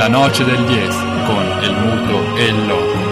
[0.00, 0.88] La noce del 10
[1.26, 3.09] con el muto e il loco.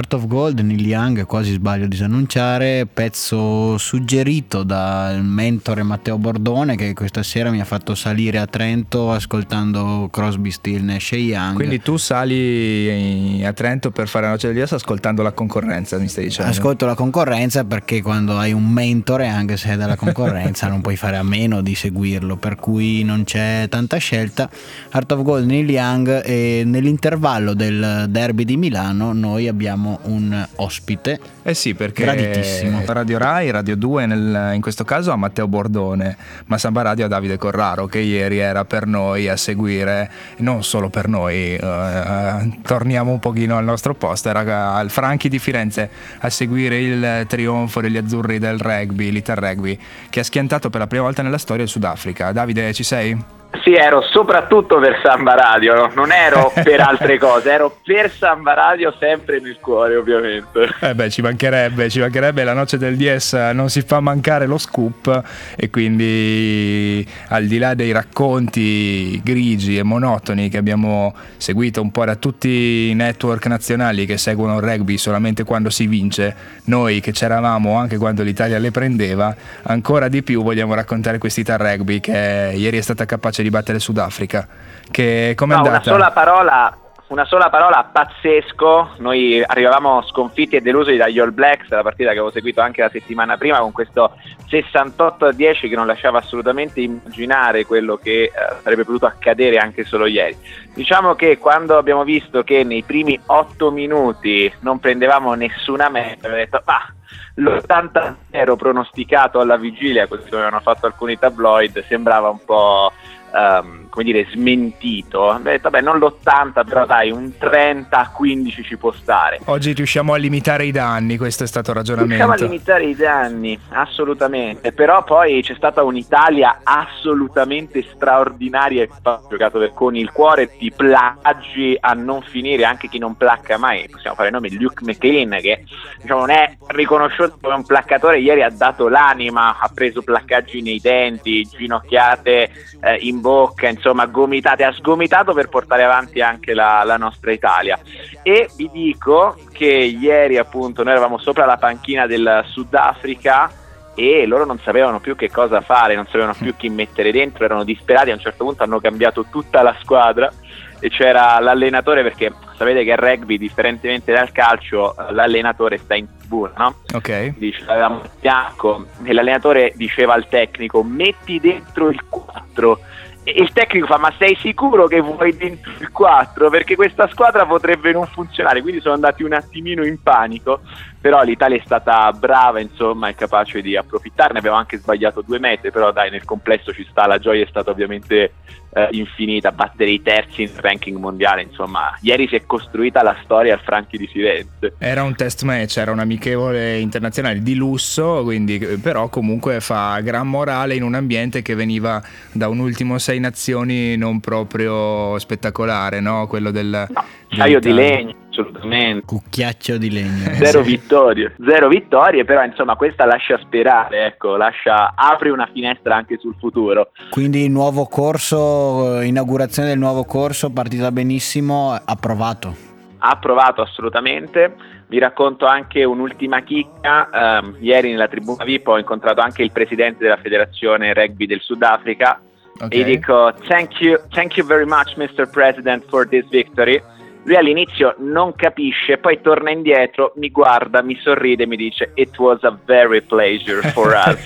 [0.00, 6.94] Art of Gold, Neil Young, quasi sbaglio disannunciare, pezzo suggerito dal mentore Matteo Bordone che
[6.94, 11.54] questa sera mi ha fatto salire a Trento ascoltando Crosby, Still, Nash Young.
[11.54, 16.08] Quindi tu sali a Trento per fare la noce del jazz ascoltando la concorrenza, mi
[16.08, 16.50] stai dicendo?
[16.50, 20.96] Ascolto la concorrenza perché quando hai un mentore, anche se è dalla concorrenza, non puoi
[20.96, 24.48] fare a meno di seguirlo, per cui non c'è tanta scelta.
[24.92, 31.18] Art of Gold, Neil Young e nell'intervallo del derby di Milano noi abbiamo un ospite.
[31.42, 32.82] Eh sì, perché graditissimo.
[32.86, 36.16] Radio Rai, Radio 2 nel, in questo caso a Matteo Bordone,
[36.46, 40.88] ma Samba Radio a Davide Corraro che ieri era per noi a seguire, non solo
[40.88, 46.30] per noi, eh, torniamo un pochino al nostro posto, era al Franchi di Firenze a
[46.30, 51.04] seguire il trionfo degli azzurri del rugby, l'Ital Rugby, che ha schiantato per la prima
[51.04, 52.32] volta nella storia il Sudafrica.
[52.32, 53.39] Davide, ci sei?
[53.62, 58.94] Sì, ero soprattutto per Samba Radio, non ero per altre cose, ero per Samba Radio
[58.98, 60.68] sempre nel cuore ovviamente.
[60.80, 64.56] Eh beh, ci mancherebbe, ci mancherebbe, la noce del DS non si fa mancare lo
[64.56, 65.22] scoop
[65.56, 72.04] e quindi al di là dei racconti grigi e monotoni che abbiamo seguito un po'
[72.04, 77.12] da tutti i network nazionali che seguono il rugby solamente quando si vince, noi che
[77.12, 82.78] c'eravamo anche quando l'Italia le prendeva, ancora di più vogliamo raccontare quest'Ital Rugby che ieri
[82.78, 84.46] è stata capace di battere il Sudafrica.
[84.90, 86.74] Che come no, Una sola parola
[87.10, 88.90] una sola parola, pazzesco.
[88.98, 92.88] Noi arrivavamo sconfitti e delusi dagli All Blacks, la partita che avevo seguito anche la
[92.88, 94.14] settimana prima, con questo
[94.48, 98.32] 68-10 che non lasciava assolutamente immaginare quello che eh,
[98.62, 100.36] sarebbe potuto accadere anche solo ieri.
[100.72, 106.36] Diciamo che quando abbiamo visto che nei primi 8 minuti non prendevamo nessuna meta, abbiamo
[106.36, 106.92] detto, ah,
[107.34, 112.92] l'80 pronosticato alla vigilia, così come avevano fatto alcuni tabloid, sembrava un po'
[113.32, 115.18] um, come dire, smentito.
[115.18, 119.40] Ho detto, vabbè, non l'80, però dai, un 30-15 ci può stare.
[119.44, 122.14] Oggi riusciamo a limitare i danni, questo è stato il ragionamento.
[122.14, 124.72] Riusciamo a limitare i danni, assolutamente.
[124.72, 131.92] Però poi c'è stata un'Italia assolutamente straordinaria ha giocato con il cuore di plaggi a
[131.92, 133.88] non finire, anche chi non placca mai.
[133.88, 135.64] Possiamo fare il nome Luke McLean, che
[136.00, 136.99] diciamo, non è riconosciuto
[137.40, 142.50] come un placcatore, ieri ha dato l'anima, ha preso placcaggi nei denti, ginocchiate
[142.80, 147.78] eh, in bocca, insomma gomitate, ha sgomitato per portare avanti anche la, la nostra Italia.
[148.22, 153.50] E vi dico che ieri appunto noi eravamo sopra la panchina del Sudafrica
[153.94, 157.64] e loro non sapevano più che cosa fare, non sapevano più chi mettere dentro, erano
[157.64, 160.32] disperati, a un certo punto hanno cambiato tutta la squadra
[160.80, 166.52] e c'era l'allenatore perché sapete che il rugby differentemente dal calcio l'allenatore sta in tribuna
[166.56, 166.74] no?
[166.94, 167.34] ok.
[167.36, 172.80] Dice, avevamo bianco e l'allenatore diceva al tecnico metti dentro il 4
[173.22, 177.92] il tecnico fa ma sei sicuro che vuoi dentro il 4 perché questa squadra potrebbe
[177.92, 180.60] non funzionare quindi sono andati un attimino in panico
[181.00, 184.38] però l'Italia è stata brava insomma è capace di approfittarne.
[184.38, 187.70] Abbiamo anche sbagliato due metri però dai nel complesso ci sta la gioia è stata
[187.70, 188.32] ovviamente
[188.72, 193.54] eh, infinita battere i terzi in ranking mondiale insomma ieri si è costruita la storia
[193.54, 198.58] al Franchi di Firenze era un test match era un amichevole internazionale di lusso quindi
[198.80, 203.96] però comunque fa gran morale in un ambiente che veniva da un ultimo sei nazioni
[203.96, 206.26] non proprio spettacolare no?
[206.26, 209.04] quello del no, di legno assolutamente.
[209.06, 210.34] Cucchiaccio di legno.
[210.34, 210.70] Zero sì.
[210.70, 216.34] vittorie, zero vittorie, però insomma questa lascia sperare, ecco, lascia, apre una finestra anche sul
[216.38, 216.92] futuro.
[217.10, 222.54] Quindi il nuovo corso, inaugurazione del nuovo corso, partita benissimo, approvato.
[222.98, 224.54] Approvato assolutamente.
[224.86, 227.40] Vi racconto anche un'ultima chicca.
[227.42, 232.20] Um, ieri nella tribuna VIP ho incontrato anche il presidente della federazione rugby del Sudafrica
[232.60, 232.80] okay.
[232.80, 235.28] e dico thank you, thank you very much Mr.
[235.30, 236.82] President for this victory
[237.24, 242.16] lui all'inizio non capisce, poi torna indietro, mi guarda, mi sorride e mi dice It
[242.18, 244.24] was a very pleasure for us.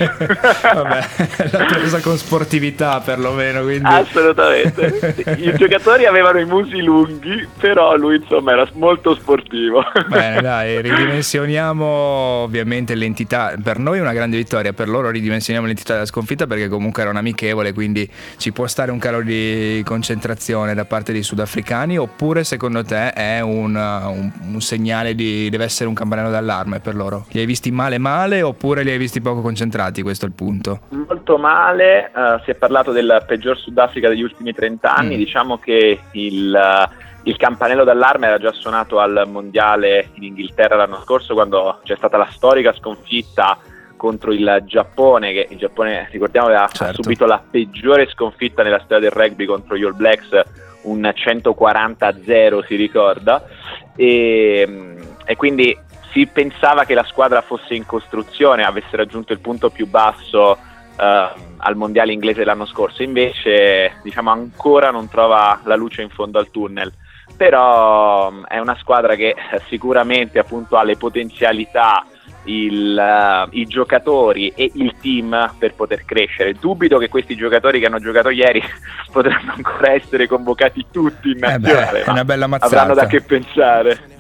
[0.63, 1.07] Vabbè,
[1.51, 3.63] l'ha presa con sportività perlomeno.
[3.63, 3.85] Quindi...
[3.85, 5.15] Assolutamente.
[5.39, 9.85] I giocatori avevano i musi lunghi, però lui insomma era molto sportivo.
[10.09, 13.55] Bene, dai, ridimensioniamo ovviamente l'entità.
[13.61, 17.11] Per noi è una grande vittoria, per loro ridimensioniamo l'entità della sconfitta perché comunque era
[17.11, 22.45] un amichevole, quindi ci può stare un calo di concentrazione da parte dei sudafricani oppure
[22.45, 27.27] secondo te è un, un, un, segnale di deve essere un campanello d'allarme per loro?
[27.31, 30.03] Li hai visti male male oppure li hai visti poco concentrati?
[30.03, 30.81] Questo è il punto.
[30.91, 35.19] Molto male, uh, si è parlato del peggior Sudafrica degli ultimi 30 anni, mm.
[35.19, 41.01] diciamo che il, uh, il campanello d'allarme era già suonato al mondiale in Inghilterra l'anno
[41.03, 43.59] scorso quando c'è stata la storica sconfitta
[43.97, 47.03] contro il Giappone, che il Giappone, ricordiamo, aveva Certo.
[47.03, 50.43] subito la peggiore sconfitta nella storia del rugby contro gli All Blacks,
[50.85, 53.45] un 140-0 si ricorda,
[53.97, 55.77] e, e quindi
[56.13, 60.57] si pensava che la squadra fosse in costruzione, avesse raggiunto il punto più basso
[60.97, 66.39] eh, al mondiale inglese l'anno scorso, invece diciamo ancora non trova la luce in fondo
[66.39, 66.93] al tunnel.
[67.37, 69.35] Però mh, è una squadra che
[69.67, 72.07] sicuramente appunto ha le potenzialità,
[72.45, 76.55] il, eh, i giocatori e il team per poter crescere.
[76.55, 78.63] Dubito che questi giocatori che hanno giocato ieri
[79.13, 82.03] potranno ancora essere convocati tutti in Eh beh, nazionale.
[82.03, 82.81] è una bella mazzata.
[82.81, 84.13] Avranno da che pensare.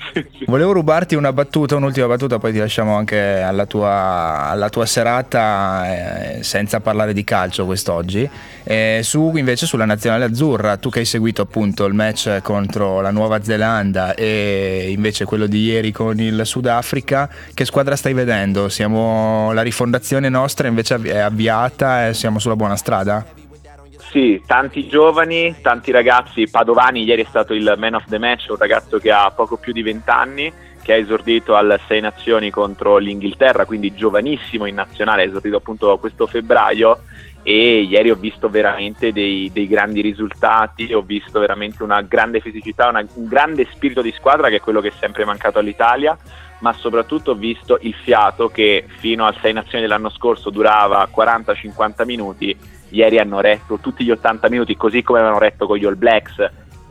[0.46, 6.36] Volevo rubarti una battuta, un'ultima battuta, poi ti lasciamo anche alla tua, alla tua serata
[6.36, 8.28] eh, senza parlare di calcio quest'oggi.
[8.62, 13.10] Eh, su invece sulla nazionale azzurra, tu che hai seguito appunto il match contro la
[13.10, 18.68] Nuova Zelanda e invece quello di ieri con il Sudafrica, che squadra stai vedendo?
[18.68, 23.43] Siamo, la rifondazione nostra invece è avviata e siamo sulla buona strada?
[24.14, 26.48] Sì, tanti giovani, tanti ragazzi.
[26.48, 29.72] Padovani ieri è stato il man of the match, un ragazzo che ha poco più
[29.72, 30.52] di 20 anni,
[30.84, 35.98] che ha esordito al Sei Nazioni contro l'Inghilterra, quindi giovanissimo in nazionale, ha esordito appunto
[35.98, 37.00] questo febbraio
[37.42, 42.90] e ieri ho visto veramente dei, dei grandi risultati, ho visto veramente una grande fisicità,
[42.90, 46.16] una- un grande spirito di squadra che è quello che è sempre mancato all'Italia,
[46.60, 52.04] ma soprattutto ho visto il fiato che fino al Sei Nazioni dell'anno scorso durava 40-50
[52.04, 52.56] minuti,
[52.94, 56.36] ieri hanno retto tutti gli 80 minuti così come avevano retto con gli All Blacks.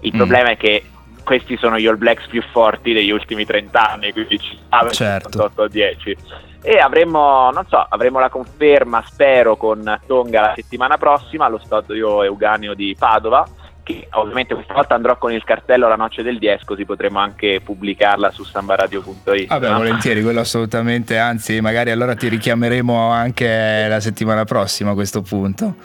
[0.01, 0.17] Il Mm.
[0.17, 0.83] problema è che
[1.23, 5.29] questi sono gli All Blacks più forti degli ultimi 30 anni, quindi ci stava Certo.
[5.29, 6.17] 58 a 10.
[6.61, 12.23] E avremo, non so, avremo la conferma, spero, con Tonga la settimana prossima allo stadio
[12.23, 13.45] Euganeo di Padova,
[13.83, 17.61] che ovviamente questa volta andrò con il cartello La Noce del 10, così potremo anche
[17.63, 19.47] pubblicarla su sambaradio.it.
[19.47, 19.77] Vabbè, no?
[19.77, 25.75] volentieri, quello assolutamente, anzi magari allora ti richiameremo anche la settimana prossima a questo punto.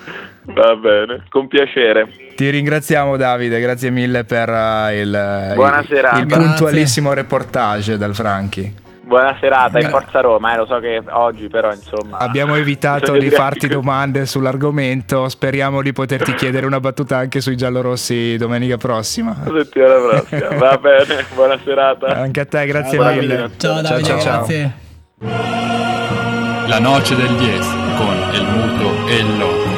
[0.44, 2.08] Va bene, con piacere.
[2.34, 6.18] Ti ringraziamo Davide, grazie mille per eh, il, Buona il- serata.
[6.18, 8.86] il puntualissimo reportage dal Franchi.
[9.08, 12.18] Buona serata e Gra- forza Roma, eh, lo so che oggi però insomma...
[12.18, 18.36] Abbiamo evitato di farti domande sull'argomento, speriamo di poterti chiedere una battuta anche sui giallorossi
[18.36, 19.34] domenica prossima.
[19.44, 22.06] Settimana prossima, va bene, buona serata.
[22.08, 23.36] Anche a te, grazie Ciao, mille.
[23.36, 23.56] Davide.
[23.56, 24.36] Ciao Davide, ciao, ciao.
[24.46, 24.72] grazie.
[26.66, 29.77] La noce del 10 con el muto e il loco.